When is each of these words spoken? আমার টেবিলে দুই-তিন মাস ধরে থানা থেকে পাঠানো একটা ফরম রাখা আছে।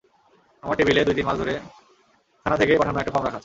আমার 0.63 0.75
টেবিলে 0.77 1.01
দুই-তিন 1.03 1.25
মাস 1.25 1.37
ধরে 1.37 1.53
থানা 2.45 2.55
থেকে 2.57 2.71
পাঠানো 2.77 2.97
একটা 2.99 3.13
ফরম 3.13 3.25
রাখা 3.25 3.31
আছে। 3.31 3.39